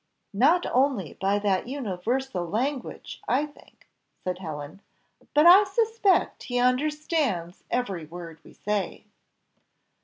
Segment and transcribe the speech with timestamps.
[0.33, 3.87] "Not only by that universal language, I think,"
[4.23, 4.81] said Helen;
[5.35, 9.05] "but I suspect he understands every word we say."